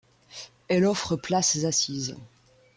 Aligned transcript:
Elle 0.67 0.85
offre 0.87 1.15
places 1.15 1.63
assises. 1.63 2.17